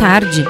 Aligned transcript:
tarde. 0.00 0.46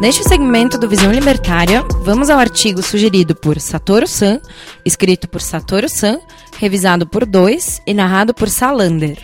Neste 0.00 0.24
segmento 0.24 0.78
do 0.78 0.88
Visão 0.88 1.12
Libertária, 1.12 1.84
vamos 2.00 2.30
ao 2.30 2.38
artigo 2.38 2.82
sugerido 2.82 3.34
por 3.34 3.60
Satoru 3.60 4.08
San, 4.08 4.40
escrito 4.82 5.28
por 5.28 5.42
Satoru 5.42 5.90
San, 5.90 6.18
revisado 6.56 7.06
por 7.06 7.26
dois 7.26 7.82
e 7.86 7.92
narrado 7.92 8.32
por 8.32 8.48
Salander. 8.48 9.18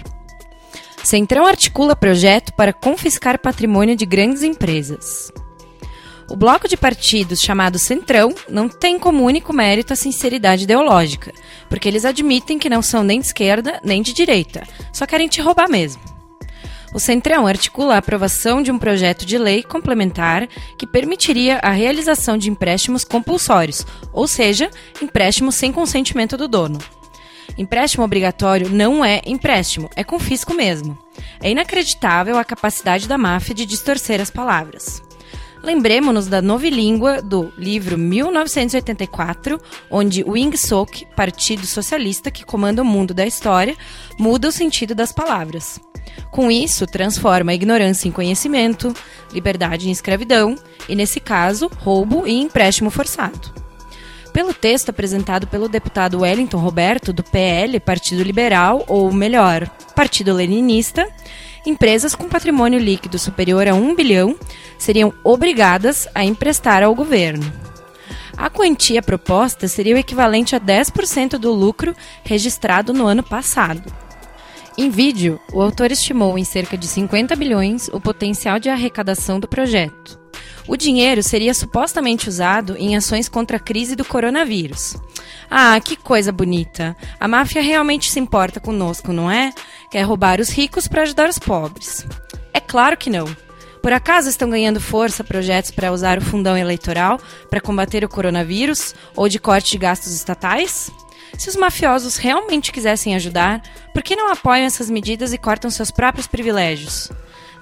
Centrão 1.03 1.46
articula 1.46 1.96
projeto 1.96 2.53
para 2.53 2.74
confiscar 2.74 3.40
patrimônio 3.40 3.96
de 3.96 4.04
grandes 4.04 4.42
empresas. 4.42 5.33
O 6.28 6.37
bloco 6.37 6.69
de 6.69 6.76
partidos 6.76 7.40
chamado 7.40 7.78
Centrão 7.78 8.35
não 8.46 8.69
tem 8.69 8.99
como 8.99 9.24
único 9.24 9.51
mérito 9.54 9.94
a 9.94 9.96
sinceridade 9.96 10.65
ideológica, 10.65 11.33
porque 11.71 11.88
eles 11.88 12.04
admitem 12.04 12.58
que 12.58 12.69
não 12.69 12.83
são 12.83 13.03
nem 13.03 13.19
de 13.19 13.28
esquerda 13.28 13.81
nem 13.83 14.03
de 14.03 14.12
direita, 14.12 14.62
só 14.92 15.06
querem 15.06 15.26
te 15.26 15.40
roubar 15.40 15.71
mesmo. 15.71 16.13
O 16.95 17.01
Centrão 17.01 17.45
articula 17.45 17.97
a 17.97 17.98
aprovação 17.98 18.62
de 18.62 18.70
um 18.70 18.79
projeto 18.79 19.27
de 19.27 19.37
lei 19.37 19.65
complementar 19.65 20.47
que 20.79 20.87
permitiria 20.87 21.59
a 21.59 21.70
realização 21.70 22.39
de 22.39 22.48
empréstimos 22.48 23.03
compulsórios, 23.03 23.84
ou 24.12 24.29
seja, 24.29 24.70
empréstimos 25.03 25.57
sem 25.57 25.73
consentimento 25.73 26.37
do 26.37 26.47
dono. 26.47 26.79
Empréstimo 27.59 28.05
obrigatório 28.05 28.70
não 28.70 29.05
é 29.05 29.20
empréstimo, 29.27 29.91
é 29.97 30.05
confisco 30.05 30.55
mesmo. 30.55 30.97
É 31.43 31.51
inacreditável 31.51 32.39
a 32.39 32.45
capacidade 32.45 33.09
da 33.09 33.19
máfia 33.19 33.56
de 33.56 33.67
distorcer 33.67 34.20
as 34.20 34.31
palavras. 34.31 35.03
Lembremos-nos 35.65 36.27
da 36.27 36.43
novilíngua 36.43 37.23
do 37.23 37.51
livro 37.57 37.97
1984, 37.97 39.59
onde 39.91 40.23
Wing 40.23 40.55
Sok, 40.59 41.07
Partido 41.17 41.67
Socialista 41.67 42.31
que 42.31 42.45
comanda 42.45 42.83
o 42.83 42.85
mundo 42.85 43.15
da 43.15 43.27
história, 43.27 43.75
muda 44.19 44.49
o 44.49 44.53
sentido 44.53 44.95
das 44.95 45.11
palavras. 45.11 45.81
Com 46.31 46.51
isso, 46.51 46.87
transforma 46.87 47.51
a 47.51 47.55
ignorância 47.55 48.07
em 48.07 48.13
conhecimento, 48.13 48.93
liberdade 49.33 49.89
em 49.89 49.91
escravidão 49.91 50.55
e, 50.87 50.95
nesse 50.95 51.19
caso, 51.19 51.71
roubo 51.79 52.27
e 52.27 52.35
empréstimo 52.35 52.91
forçado. 52.91 53.55
Pelo 54.34 54.53
texto 54.53 54.91
apresentado 54.91 55.47
pelo 55.47 55.67
deputado 55.67 56.21
Wellington 56.21 56.59
Roberto, 56.59 57.11
do 57.11 57.23
PL, 57.23 57.81
Partido 57.81 58.23
Liberal, 58.23 58.84
ou 58.87 59.11
melhor, 59.11 59.67
Partido 59.95 60.34
Leninista, 60.34 61.09
empresas 61.65 62.15
com 62.15 62.29
patrimônio 62.29 62.79
líquido 62.79 63.19
superior 63.19 63.67
a 63.67 63.75
1 63.75 63.95
bilhão 63.95 64.37
seriam 64.79 65.12
obrigadas 65.23 66.09
a 66.15 66.25
emprestar 66.25 66.83
ao 66.83 66.95
governo. 66.95 67.51
A 68.37 68.51
quantia 68.51 69.01
proposta 69.01 69.69
seria 69.69 69.95
o 69.95 69.98
equivalente 69.98 70.56
a 70.56 70.61
10% 70.61 71.39
do 71.39 71.53
lucro 71.53 71.95
registrado 72.25 72.93
no 72.93 73.06
ano 73.06 73.23
passado. 73.23 73.93
Em 74.77 74.91
vídeo, 74.91 75.41
o 75.53 75.62
autor 75.62 75.93
estimou 75.93 76.37
em 76.37 76.45
cerca 76.45 76.77
de 76.77 76.89
50 76.89 77.37
bilhões 77.37 77.89
o 77.89 78.01
potencial 78.01 78.59
de 78.59 78.69
arrecadação 78.69 79.39
do 79.39 79.47
projeto. 79.47 80.19
O 80.67 80.77
dinheiro 80.77 81.23
seria 81.23 81.55
supostamente 81.55 82.28
usado 82.28 82.75
em 82.77 82.97
ações 82.97 83.28
contra 83.28 83.59
a 83.59 83.61
crise 83.61 83.95
do 83.95 84.05
coronavírus. 84.05 84.97
Ah, 85.51 85.78
que 85.78 85.95
coisa 85.95 86.33
bonita! 86.33 86.97
A 87.21 87.28
máfia 87.28 87.62
realmente 87.62 88.11
se 88.11 88.19
importa 88.19 88.59
conosco, 88.59 89.12
não 89.12 89.31
é? 89.31 89.53
Quer 89.95 90.03
roubar 90.03 90.41
os 90.41 90.48
ricos 90.48 90.89
para 90.89 91.03
ajudar 91.03 91.28
os 91.28 91.39
pobres. 91.39 92.05
É 92.53 92.59
claro 92.59 92.97
que 92.97 93.09
não. 93.09 93.27
Por 93.81 93.92
acaso 93.92 94.28
estão 94.28 94.50
ganhando 94.50 94.81
força 94.81 95.23
projetos 95.23 95.70
para 95.70 95.92
usar 95.92 96.19
o 96.19 96.20
fundão 96.20 96.59
eleitoral 96.59 97.20
para 97.48 97.61
combater 97.61 98.05
o 98.05 98.09
coronavírus 98.09 98.92
ou 99.15 99.28
de 99.28 99.39
corte 99.39 99.70
de 99.70 99.78
gastos 99.78 100.12
estatais? 100.12 100.91
Se 101.39 101.48
os 101.48 101.55
mafiosos 101.55 102.17
realmente 102.17 102.72
quisessem 102.72 103.15
ajudar, 103.15 103.62
por 103.92 104.03
que 104.03 104.17
não 104.17 104.33
apoiam 104.33 104.67
essas 104.67 104.91
medidas 104.91 105.33
e 105.33 105.39
cortam 105.39 105.70
seus 105.70 105.92
próprios 105.92 106.27
privilégios? 106.27 107.09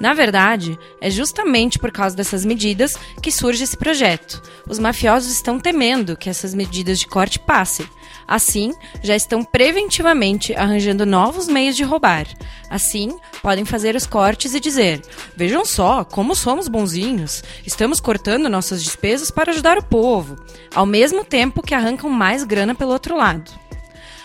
Na 0.03 0.14
verdade, 0.14 0.77
é 1.00 1.08
justamente 1.08 1.78
por 1.78 1.92
causa 1.92 2.17
dessas 2.17 2.45
medidas 2.45 2.97
que 3.22 3.31
surge 3.31 3.62
esse 3.62 3.77
projeto. 3.77 4.42
Os 4.69 4.81
mafiosos 4.81 5.31
estão 5.31 5.61
temendo 5.61 6.17
que 6.17 6.28
essas 6.28 6.53
medidas 6.53 6.98
de 6.98 7.06
corte 7.06 7.39
passem. 7.39 7.86
Assim, 8.27 8.72
já 9.00 9.14
estão 9.14 9.44
preventivamente 9.44 10.56
arranjando 10.56 11.06
novos 11.06 11.47
meios 11.47 11.76
de 11.76 11.84
roubar. 11.84 12.26
Assim, 12.69 13.16
podem 13.41 13.65
fazer 13.65 13.94
os 13.94 14.04
cortes 14.04 14.54
e 14.54 14.60
dizer: 14.60 15.00
Vejam 15.37 15.65
só 15.65 16.03
como 16.03 16.34
somos 16.34 16.66
bonzinhos, 16.66 17.44
estamos 17.65 18.00
cortando 18.00 18.49
nossas 18.49 18.82
despesas 18.82 19.31
para 19.31 19.53
ajudar 19.53 19.78
o 19.78 19.84
povo, 19.84 20.34
ao 20.75 20.84
mesmo 20.84 21.25
tempo 21.25 21.62
que 21.62 21.76
arrancam 21.76 22.10
mais 22.10 22.43
grana 22.43 22.75
pelo 22.75 22.91
outro 22.91 23.16
lado. 23.16 23.53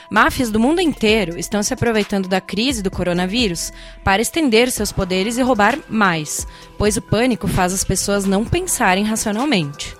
Máfias 0.09 0.49
do 0.49 0.59
mundo 0.59 0.79
inteiro 0.79 1.37
estão 1.37 1.61
se 1.61 1.73
aproveitando 1.73 2.29
da 2.29 2.39
crise 2.39 2.81
do 2.81 2.89
coronavírus 2.89 3.73
para 4.03 4.21
estender 4.21 4.71
seus 4.71 4.91
poderes 4.91 5.37
e 5.37 5.41
roubar 5.41 5.77
mais, 5.89 6.47
pois 6.77 6.95
o 6.95 7.01
pânico 7.01 7.47
faz 7.47 7.73
as 7.73 7.83
pessoas 7.83 8.23
não 8.23 8.45
pensarem 8.45 9.03
racionalmente. 9.03 9.95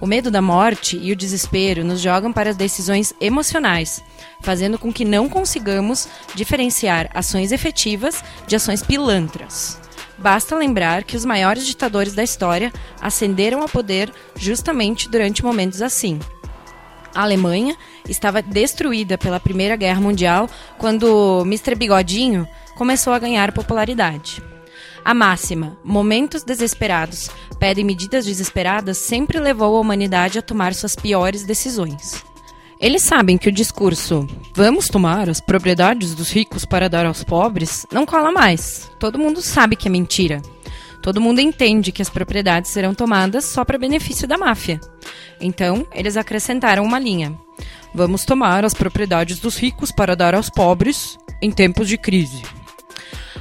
O 0.00 0.06
medo 0.06 0.30
da 0.30 0.40
morte 0.40 0.96
e 0.96 1.10
o 1.10 1.16
desespero 1.16 1.84
nos 1.84 2.00
jogam 2.00 2.32
para 2.32 2.54
decisões 2.54 3.12
emocionais, 3.20 4.00
fazendo 4.40 4.78
com 4.78 4.92
que 4.92 5.04
não 5.04 5.28
consigamos 5.28 6.08
diferenciar 6.36 7.10
ações 7.12 7.50
efetivas 7.50 8.22
de 8.46 8.54
ações 8.54 8.80
pilantras. 8.80 9.80
Basta 10.16 10.56
lembrar 10.56 11.02
que 11.02 11.16
os 11.16 11.24
maiores 11.24 11.66
ditadores 11.66 12.12
da 12.12 12.22
história 12.22 12.72
ascenderam 13.00 13.60
ao 13.60 13.68
poder 13.68 14.12
justamente 14.36 15.08
durante 15.08 15.44
momentos 15.44 15.82
assim. 15.82 16.20
A 17.18 17.22
Alemanha 17.22 17.76
estava 18.08 18.40
destruída 18.40 19.18
pela 19.18 19.40
Primeira 19.40 19.74
Guerra 19.74 20.00
Mundial 20.00 20.48
quando 20.78 21.42
Mr. 21.44 21.74
Bigodinho 21.74 22.46
começou 22.76 23.12
a 23.12 23.18
ganhar 23.18 23.50
popularidade. 23.50 24.40
A 25.04 25.12
máxima, 25.12 25.76
momentos 25.82 26.44
desesperados 26.44 27.28
pedem 27.58 27.84
medidas 27.84 28.24
desesperadas, 28.24 28.98
sempre 28.98 29.40
levou 29.40 29.76
a 29.76 29.80
humanidade 29.80 30.38
a 30.38 30.42
tomar 30.42 30.72
suas 30.74 30.94
piores 30.94 31.42
decisões. 31.42 32.24
Eles 32.78 33.02
sabem 33.02 33.36
que 33.36 33.48
o 33.48 33.52
discurso 33.52 34.24
vamos 34.54 34.86
tomar 34.86 35.28
as 35.28 35.40
propriedades 35.40 36.14
dos 36.14 36.30
ricos 36.30 36.64
para 36.64 36.88
dar 36.88 37.04
aos 37.04 37.24
pobres 37.24 37.84
não 37.92 38.06
cola 38.06 38.30
mais. 38.30 38.88
Todo 38.96 39.18
mundo 39.18 39.42
sabe 39.42 39.74
que 39.74 39.88
é 39.88 39.90
mentira. 39.90 40.40
Todo 41.02 41.20
mundo 41.20 41.40
entende 41.40 41.92
que 41.92 42.02
as 42.02 42.10
propriedades 42.10 42.70
serão 42.70 42.94
tomadas 42.94 43.44
só 43.44 43.64
para 43.64 43.78
benefício 43.78 44.26
da 44.26 44.36
máfia. 44.36 44.80
Então, 45.40 45.86
eles 45.92 46.16
acrescentaram 46.16 46.84
uma 46.84 46.98
linha: 46.98 47.36
Vamos 47.94 48.24
tomar 48.24 48.64
as 48.64 48.74
propriedades 48.74 49.38
dos 49.38 49.56
ricos 49.56 49.90
para 49.90 50.16
dar 50.16 50.34
aos 50.34 50.50
pobres 50.50 51.18
em 51.40 51.50
tempos 51.50 51.88
de 51.88 51.96
crise. 51.96 52.42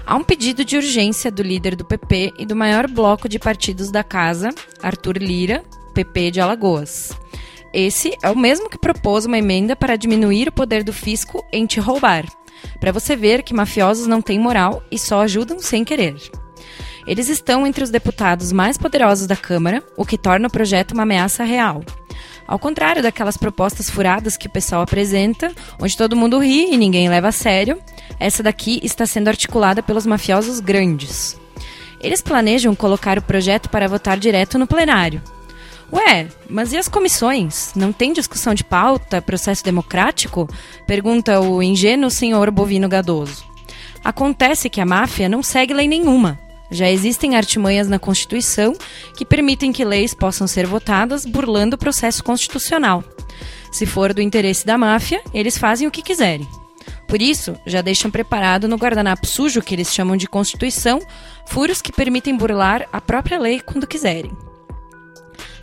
Há 0.06 0.16
um 0.16 0.24
pedido 0.24 0.64
de 0.64 0.78
urgência 0.78 1.30
do 1.30 1.44
líder 1.44 1.76
do 1.76 1.84
PP 1.84 2.34
e 2.40 2.46
do 2.46 2.56
maior 2.56 2.88
bloco 2.88 3.28
de 3.28 3.38
partidos 3.38 3.92
da 3.92 4.04
casa, 4.06 4.50
Arthur 4.82 5.18
Lira, 5.18 5.64
PP 5.94 6.32
de 6.32 6.40
Alagoas. 6.40 7.12
Esse 7.74 8.18
é 8.24 8.30
o 8.30 8.38
mesmo 8.38 8.70
que 8.70 8.78
propôs 8.78 9.26
uma 9.26 9.38
emenda 9.38 9.76
para 9.76 9.98
diminuir 9.98 10.48
o 10.48 10.52
poder 10.52 10.84
do 10.84 10.94
fisco 10.94 11.46
em 11.52 11.66
te 11.66 11.82
roubar, 11.82 12.26
para 12.80 12.94
você 12.94 13.16
ver 13.18 13.44
que 13.44 13.54
mafiosos 13.54 14.08
não 14.08 14.22
têm 14.22 14.40
moral 14.40 14.82
e 14.90 14.98
só 14.98 15.22
ajudam 15.22 15.60
sem 15.60 15.84
querer. 15.84 16.16
Eles 17.08 17.30
estão 17.30 17.66
entre 17.66 17.84
os 17.84 17.90
deputados 17.90 18.52
mais 18.52 18.78
poderosos 18.78 19.26
da 19.26 19.36
Câmara, 19.36 19.82
o 19.96 20.06
que 20.06 20.18
torna 20.18 20.50
o 20.50 20.52
projeto 20.52 20.92
uma 20.92 21.04
ameaça 21.04 21.46
real. 21.46 21.82
Ao 22.46 22.60
contrário 22.60 23.02
daquelas 23.02 23.38
propostas 23.38 23.90
furadas 23.90 24.36
que 24.36 24.48
o 24.48 24.50
pessoal 24.50 24.82
apresenta, 24.82 25.52
onde 25.80 25.96
todo 25.96 26.16
mundo 26.16 26.40
ri 26.40 26.74
e 26.74 26.78
ninguém 26.78 27.08
leva 27.08 27.30
a 27.30 27.32
sério, 27.32 27.82
essa 28.20 28.44
daqui 28.44 28.82
está 28.84 29.06
sendo 29.06 29.30
articulada 29.30 29.82
pelos 29.82 30.06
mafiosos 30.06 30.60
grandes. 30.60 31.40
Eles 32.02 32.22
planejam 32.22 32.76
colocar 32.76 33.18
o 33.18 33.22
projeto 33.22 33.70
para 33.70 33.88
votar 33.88 34.18
direto 34.18 34.60
no 34.60 34.68
plenário. 34.68 35.22
Ué, 35.92 36.28
mas 36.50 36.74
e 36.74 36.78
as 36.78 36.90
comissões? 36.90 37.72
Não 37.74 37.94
tem 37.94 38.12
discussão 38.12 38.54
de 38.54 38.64
pauta, 38.64 39.22
processo 39.22 39.64
democrático? 39.64 40.48
Pergunta 40.86 41.40
o 41.40 41.64
ingênuo 41.64 42.10
senhor 42.10 42.52
bovino 42.52 42.90
gadoso. 42.90 43.46
Acontece 44.04 44.70
que 44.70 44.82
a 44.82 44.86
máfia 44.86 45.30
não 45.30 45.42
segue 45.42 45.74
lei 45.74 45.88
nenhuma. 45.88 46.38
Já 46.70 46.90
existem 46.90 47.36
artimanhas 47.36 47.88
na 47.88 48.00
Constituição 48.00 48.74
que 49.16 49.26
permitem 49.26 49.72
que 49.72 49.86
leis 49.86 50.14
possam 50.14 50.48
ser 50.48 50.66
votadas 50.66 51.26
burlando 51.26 51.76
o 51.76 51.80
processo 51.80 52.24
constitucional. 52.24 53.04
Se 53.72 53.86
for 53.86 54.14
do 54.14 54.22
interesse 54.22 54.66
da 54.66 54.78
máfia, 54.78 55.22
eles 55.34 55.58
fazem 55.58 55.88
o 55.88 55.92
que 55.92 56.02
quiserem. 56.02 56.48
Por 57.08 57.22
isso, 57.22 57.56
já 57.66 57.82
deixam 57.82 58.12
preparado 58.12 58.68
no 58.68 58.76
guardanapo 58.76 59.26
sujo 59.26 59.62
que 59.62 59.74
eles 59.74 59.94
chamam 59.94 60.18
de 60.18 60.28
Constituição 60.28 61.00
furos 61.46 61.82
que 61.82 61.92
permitem 61.92 62.36
burlar 62.36 62.88
a 62.92 63.00
própria 63.00 63.40
lei 63.40 63.62
quando 63.62 63.88
quiserem. 63.88 64.47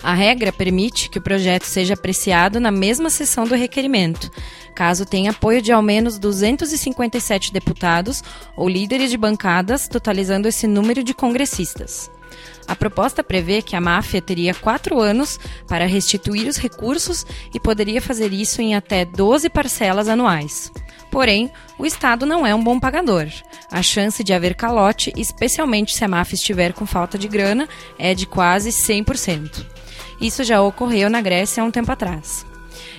A 0.05 0.13
regra 0.13 0.53
permite 0.53 1.09
que 1.09 1.17
o 1.17 1.23
projeto 1.23 1.65
seja 1.65 1.95
apreciado 1.95 2.61
na 2.61 2.71
mesma 2.71 3.09
sessão 3.09 3.47
do 3.47 3.55
requerimento, 3.55 4.31
caso 4.75 5.07
tenha 5.07 5.31
apoio 5.31 5.63
de 5.63 5.73
ao 5.73 5.81
menos 5.81 6.19
257 6.19 7.51
deputados 7.51 8.23
ou 8.55 8.69
líderes 8.69 9.09
de 9.11 9.17
bancadas, 9.17 9.89
totalizando 9.89 10.47
esse 10.47 10.67
número 10.67 11.03
de 11.03 11.15
congressistas. 11.15 12.11
A 12.69 12.77
proposta 12.77 13.25
prevê 13.25 13.63
que 13.63 13.75
a 13.75 13.81
máfia 13.81 14.21
teria 14.21 14.53
quatro 14.53 15.01
anos 15.01 15.41
para 15.67 15.87
restituir 15.87 16.49
os 16.49 16.59
recursos 16.59 17.25
e 17.55 17.59
poderia 17.59 18.03
fazer 18.03 18.31
isso 18.31 18.61
em 18.61 18.75
até 18.75 19.07
12 19.07 19.49
parcelas 19.49 20.07
anuais. 20.07 20.71
Porém, 21.11 21.51
o 21.79 21.87
Estado 21.87 22.27
não 22.27 22.47
é 22.47 22.55
um 22.55 22.63
bom 22.63 22.79
pagador. 22.79 23.27
A 23.73 23.81
chance 23.81 24.23
de 24.23 24.35
haver 24.35 24.55
calote, 24.55 25.15
especialmente 25.17 25.97
se 25.97 26.05
a 26.05 26.09
máfia 26.09 26.35
estiver 26.35 26.75
com 26.75 26.85
falta 26.85 27.17
de 27.17 27.27
grana, 27.27 27.67
é 27.99 28.15
de 28.15 28.27
quase 28.27 28.69
100%. 28.69 29.74
Isso 30.21 30.45
já 30.45 30.61
ocorreu 30.63 31.11
na 31.11 31.21
Grécia 31.21 31.63
há 31.63 31.67
um 31.67 31.71
tempo 31.71 31.91
atrás. 31.91 32.47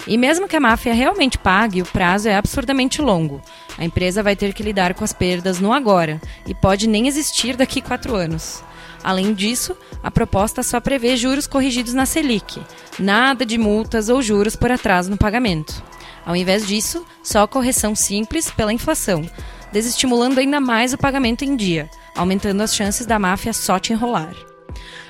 E 0.08 0.18
mesmo 0.18 0.48
que 0.48 0.56
a 0.56 0.60
máfia 0.60 0.94
realmente 0.94 1.38
pague, 1.38 1.82
o 1.82 1.86
prazo 1.86 2.30
é 2.30 2.36
absurdamente 2.36 3.02
longo. 3.02 3.42
A 3.78 3.84
empresa 3.84 4.22
vai 4.22 4.36
ter 4.36 4.54
que 4.54 4.64
lidar 4.64 4.94
com 4.94 5.04
as 5.04 5.14
perdas 5.14 5.60
no 5.60 5.74
agora 5.74 6.22
e 6.46 6.54
pode 6.54 6.88
nem 6.88 7.08
existir 7.08 7.56
daqui 7.56 7.82
quatro 7.82 8.16
anos. 8.16 8.64
Além 9.04 9.34
disso, 9.34 9.76
a 10.02 10.10
proposta 10.10 10.64
só 10.64 10.80
prevê 10.80 11.16
juros 11.16 11.46
corrigidos 11.46 11.94
na 11.94 12.06
Selic, 12.06 12.62
nada 12.98 13.46
de 13.46 13.58
multas 13.58 14.10
ou 14.10 14.22
juros 14.22 14.56
por 14.56 14.72
atraso 14.72 15.12
no 15.12 15.18
pagamento. 15.18 15.84
Ao 16.26 16.36
invés 16.36 16.66
disso, 16.66 17.06
só 17.22 17.46
correção 17.46 17.94
simples 17.94 18.50
pela 18.50 18.74
inflação, 18.74 19.24
desestimulando 19.72 20.40
ainda 20.40 20.60
mais 20.60 20.94
o 20.94 20.98
pagamento 20.98 21.46
em 21.46 21.56
dia, 21.56 21.90
aumentando 22.16 22.62
as 22.62 22.74
chances 22.74 23.06
da 23.06 23.20
máfia 23.20 23.54
só 23.54 23.78
te 23.78 23.94
enrolar. 23.94 24.34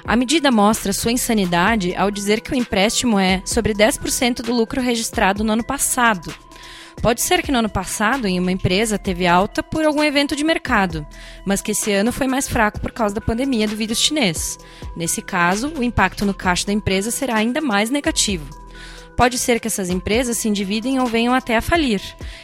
A 0.03 0.15
medida 0.15 0.51
mostra 0.51 0.93
sua 0.93 1.11
insanidade 1.11 1.95
ao 1.95 2.11
dizer 2.11 2.41
que 2.41 2.51
o 2.51 2.55
empréstimo 2.55 3.19
é 3.19 3.41
sobre 3.45 3.73
10% 3.73 4.41
do 4.41 4.53
lucro 4.53 4.81
registrado 4.81 5.43
no 5.43 5.53
ano 5.53 5.63
passado. 5.63 6.33
Pode 7.01 7.21
ser 7.21 7.41
que 7.43 7.51
no 7.51 7.59
ano 7.59 7.69
passado, 7.69 8.27
em 8.27 8.39
uma 8.39 8.51
empresa, 8.51 8.97
teve 8.97 9.27
alta 9.27 9.61
por 9.61 9.85
algum 9.85 10.03
evento 10.03 10.35
de 10.35 10.43
mercado, 10.43 11.05
mas 11.45 11.61
que 11.61 11.71
esse 11.71 11.91
ano 11.91 12.11
foi 12.11 12.25
mais 12.25 12.47
fraco 12.47 12.79
por 12.79 12.91
causa 12.91 13.13
da 13.13 13.21
pandemia 13.21 13.67
do 13.67 13.75
vírus 13.75 13.99
chinês. 13.99 14.57
Nesse 14.95 15.21
caso, 15.21 15.71
o 15.77 15.83
impacto 15.83 16.25
no 16.25 16.33
caixa 16.33 16.65
da 16.65 16.73
empresa 16.73 17.11
será 17.11 17.35
ainda 17.35 17.61
mais 17.61 17.89
negativo. 17.89 18.47
Pode 19.15 19.37
ser 19.37 19.59
que 19.59 19.67
essas 19.67 19.89
empresas 19.89 20.37
se 20.37 20.49
endividem 20.49 20.99
ou 20.99 21.05
venham 21.05 21.33
até 21.33 21.55
a 21.55 21.61
falir. 21.61 22.01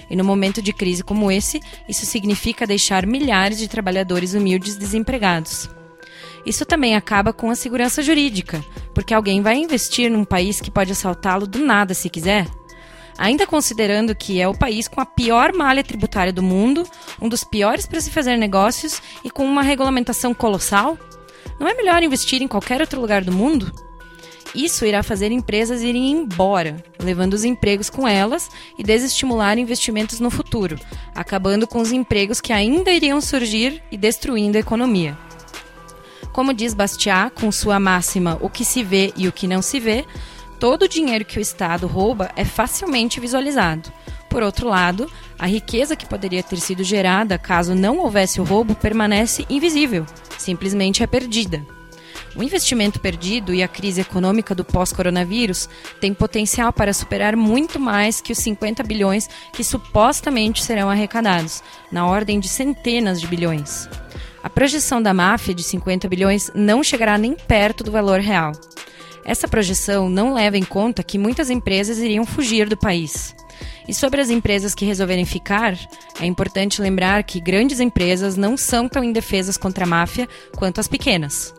E 0.09 0.15
no 0.15 0.23
momento 0.23 0.61
de 0.61 0.71
crise 0.71 1.03
como 1.03 1.31
esse, 1.31 1.59
isso 1.87 2.05
significa 2.05 2.67
deixar 2.67 3.05
milhares 3.05 3.57
de 3.57 3.67
trabalhadores 3.67 4.33
humildes 4.33 4.77
desempregados. 4.77 5.69
Isso 6.45 6.65
também 6.65 6.95
acaba 6.95 7.31
com 7.31 7.49
a 7.49 7.55
segurança 7.55 8.01
jurídica, 8.01 8.63
porque 8.93 9.13
alguém 9.13 9.41
vai 9.41 9.57
investir 9.57 10.09
num 10.09 10.25
país 10.25 10.59
que 10.59 10.71
pode 10.71 10.91
assaltá-lo 10.91 11.45
do 11.45 11.59
nada 11.59 11.93
se 11.93 12.09
quiser? 12.09 12.47
Ainda 13.17 13.45
considerando 13.45 14.15
que 14.15 14.41
é 14.41 14.47
o 14.47 14.57
país 14.57 14.87
com 14.87 14.99
a 14.99 15.05
pior 15.05 15.53
malha 15.53 15.83
tributária 15.83 16.33
do 16.33 16.41
mundo, 16.41 16.87
um 17.21 17.29
dos 17.29 17.43
piores 17.43 17.85
para 17.85 18.01
se 18.01 18.09
fazer 18.09 18.37
negócios 18.37 19.01
e 19.23 19.29
com 19.29 19.45
uma 19.45 19.61
regulamentação 19.61 20.33
colossal? 20.33 20.97
Não 21.59 21.67
é 21.67 21.75
melhor 21.75 22.01
investir 22.01 22.41
em 22.41 22.47
qualquer 22.47 22.81
outro 22.81 22.99
lugar 22.99 23.23
do 23.23 23.31
mundo? 23.31 23.71
Isso 24.53 24.85
irá 24.85 25.01
fazer 25.01 25.31
empresas 25.31 25.81
irem 25.81 26.11
embora, 26.11 26.83
levando 26.99 27.33
os 27.33 27.45
empregos 27.45 27.89
com 27.89 28.07
elas 28.07 28.49
e 28.77 28.83
desestimular 28.83 29.57
investimentos 29.57 30.19
no 30.19 30.29
futuro, 30.29 30.77
acabando 31.15 31.65
com 31.65 31.79
os 31.79 31.91
empregos 31.91 32.41
que 32.41 32.51
ainda 32.51 32.91
iriam 32.91 33.21
surgir 33.21 33.81
e 33.91 33.97
destruindo 33.97 34.57
a 34.57 34.61
economia. 34.61 35.17
Como 36.31 36.53
diz 36.53 36.73
Bastiat, 36.73 37.33
com 37.35 37.51
sua 37.51 37.79
máxima 37.79 38.37
o 38.41 38.49
que 38.49 38.63
se 38.63 38.83
vê 38.83 39.13
e 39.17 39.27
o 39.27 39.31
que 39.31 39.47
não 39.47 39.61
se 39.61 39.79
vê, 39.79 40.05
todo 40.59 40.83
o 40.83 40.87
dinheiro 40.87 41.25
que 41.25 41.37
o 41.37 41.41
Estado 41.41 41.87
rouba 41.87 42.31
é 42.35 42.45
facilmente 42.45 43.19
visualizado. 43.19 43.91
Por 44.29 44.41
outro 44.41 44.69
lado, 44.69 45.11
a 45.37 45.45
riqueza 45.45 45.95
que 45.95 46.05
poderia 46.05 46.41
ter 46.41 46.57
sido 46.59 46.83
gerada 46.83 47.37
caso 47.37 47.75
não 47.75 47.97
houvesse 47.97 48.39
o 48.39 48.45
roubo 48.45 48.73
permanece 48.75 49.45
invisível, 49.49 50.05
simplesmente 50.37 51.03
é 51.03 51.07
perdida. 51.07 51.65
O 52.33 52.41
investimento 52.41 52.97
perdido 52.97 53.53
e 53.53 53.61
a 53.61 53.67
crise 53.67 53.99
econômica 53.99 54.55
do 54.55 54.63
pós-coronavírus 54.63 55.67
têm 55.99 56.13
potencial 56.13 56.71
para 56.71 56.93
superar 56.93 57.35
muito 57.35 57.77
mais 57.77 58.21
que 58.21 58.31
os 58.31 58.37
50 58.37 58.83
bilhões 58.83 59.29
que 59.51 59.65
supostamente 59.65 60.63
serão 60.63 60.89
arrecadados, 60.89 61.61
na 61.91 62.07
ordem 62.07 62.39
de 62.39 62.47
centenas 62.47 63.19
de 63.19 63.27
bilhões. 63.27 63.89
A 64.43 64.49
projeção 64.49 65.01
da 65.01 65.13
máfia 65.13 65.53
de 65.53 65.61
50 65.61 66.07
bilhões 66.07 66.51
não 66.55 66.83
chegará 66.83 67.17
nem 67.17 67.35
perto 67.35 67.83
do 67.83 67.91
valor 67.91 68.19
real. 68.19 68.53
Essa 69.23 69.47
projeção 69.47 70.09
não 70.09 70.33
leva 70.33 70.57
em 70.57 70.63
conta 70.63 71.03
que 71.03 71.17
muitas 71.17 71.51
empresas 71.51 71.99
iriam 71.99 72.25
fugir 72.25 72.67
do 72.67 72.75
país. 72.75 73.35
E 73.87 73.93
sobre 73.93 74.19
as 74.19 74.31
empresas 74.31 74.73
que 74.73 74.85
resolverem 74.85 75.25
ficar, 75.25 75.77
é 76.19 76.25
importante 76.25 76.81
lembrar 76.81 77.23
que 77.23 77.39
grandes 77.39 77.79
empresas 77.79 78.35
não 78.35 78.57
são 78.57 78.89
tão 78.89 79.03
indefesas 79.03 79.57
contra 79.57 79.85
a 79.85 79.87
máfia 79.87 80.27
quanto 80.57 80.79
as 80.79 80.87
pequenas. 80.87 81.53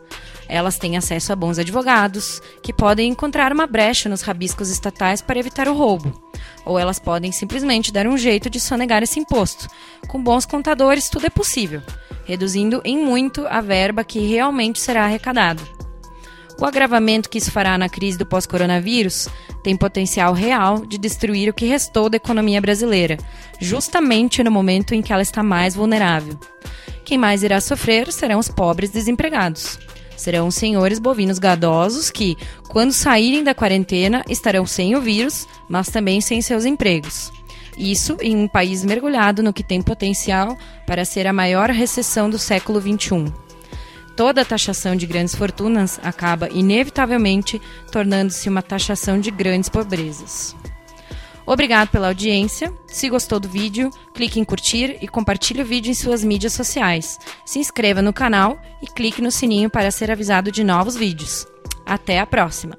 Elas 0.49 0.77
têm 0.77 0.97
acesso 0.97 1.31
a 1.31 1.37
bons 1.37 1.57
advogados, 1.57 2.41
que 2.61 2.73
podem 2.73 3.09
encontrar 3.09 3.53
uma 3.53 3.65
brecha 3.65 4.09
nos 4.09 4.21
rabiscos 4.21 4.69
estatais 4.69 5.21
para 5.21 5.39
evitar 5.39 5.69
o 5.69 5.73
roubo. 5.73 6.21
Ou 6.65 6.77
elas 6.77 6.99
podem 6.99 7.31
simplesmente 7.31 7.93
dar 7.93 8.07
um 8.07 8.17
jeito 8.17 8.49
de 8.49 8.59
sonegar 8.59 9.03
esse 9.03 9.19
imposto. 9.19 9.67
Com 10.09 10.21
bons 10.21 10.45
contadores, 10.45 11.09
tudo 11.09 11.25
é 11.25 11.29
possível 11.29 11.81
reduzindo 12.25 12.81
em 12.83 12.97
muito 12.97 13.45
a 13.47 13.61
verba 13.61 14.03
que 14.03 14.19
realmente 14.19 14.79
será 14.79 15.05
arrecadada. 15.05 15.61
O 16.59 16.65
agravamento 16.65 17.29
que 17.29 17.39
isso 17.39 17.51
fará 17.51 17.77
na 17.77 17.89
crise 17.89 18.17
do 18.17 18.25
pós-coronavírus 18.25 19.27
tem 19.63 19.75
potencial 19.75 20.33
real 20.33 20.85
de 20.85 20.97
destruir 20.97 21.49
o 21.49 21.53
que 21.53 21.65
restou 21.65 22.09
da 22.09 22.17
economia 22.17 22.61
brasileira, 22.61 23.17
justamente 23.59 24.43
no 24.43 24.51
momento 24.51 24.93
em 24.93 25.01
que 25.01 25.11
ela 25.11 25.21
está 25.21 25.41
mais 25.41 25.75
vulnerável. 25.75 26.37
Quem 27.03 27.17
mais 27.17 27.43
irá 27.43 27.59
sofrer 27.59 28.11
serão 28.11 28.39
os 28.39 28.49
pobres 28.49 28.91
desempregados. 28.91 29.79
Serão 30.15 30.47
os 30.47 30.55
senhores 30.55 30.99
bovinos 30.99 31.39
gadosos 31.39 32.09
que, 32.09 32.37
quando 32.69 32.93
saírem 32.93 33.43
da 33.43 33.53
quarentena, 33.53 34.23
estarão 34.29 34.65
sem 34.65 34.95
o 34.95 35.01
vírus, 35.01 35.47
mas 35.67 35.89
também 35.89 36.21
sem 36.21 36.41
seus 36.41 36.65
empregos. 36.65 37.31
Isso 37.77 38.17
em 38.21 38.35
um 38.35 38.47
país 38.47 38.83
mergulhado 38.83 39.41
no 39.41 39.53
que 39.53 39.63
tem 39.63 39.81
potencial 39.81 40.57
para 40.85 41.05
ser 41.05 41.27
a 41.27 41.33
maior 41.33 41.69
recessão 41.69 42.29
do 42.29 42.37
século 42.37 42.81
XXI. 42.81 43.31
Toda 44.15 44.41
a 44.41 44.45
taxação 44.45 44.95
de 44.95 45.07
grandes 45.07 45.33
fortunas 45.33 45.99
acaba, 46.03 46.47
inevitavelmente, 46.49 47.59
tornando-se 47.91 48.47
uma 48.47 48.61
taxação 48.61 49.19
de 49.19 49.31
grandes 49.31 49.69
pobrezas. 49.69 50.55
Obrigado 51.45 51.89
pela 51.89 52.07
audiência. 52.07 52.71
Se 52.87 53.09
gostou 53.09 53.39
do 53.39 53.49
vídeo, 53.49 53.89
clique 54.13 54.39
em 54.39 54.45
curtir 54.45 54.97
e 55.01 55.07
compartilhe 55.07 55.61
o 55.61 55.65
vídeo 55.65 55.91
em 55.91 55.95
suas 55.95 56.23
mídias 56.23 56.53
sociais. 56.53 57.19
Se 57.45 57.59
inscreva 57.59 58.01
no 58.01 58.13
canal 58.13 58.57
e 58.81 58.87
clique 58.87 59.21
no 59.21 59.31
sininho 59.31 59.69
para 59.69 59.91
ser 59.91 60.09
avisado 60.09 60.51
de 60.51 60.63
novos 60.63 60.95
vídeos. 60.95 61.45
Até 61.85 62.19
a 62.19 62.25
próxima! 62.25 62.77